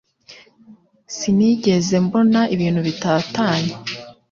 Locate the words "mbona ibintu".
2.05-2.79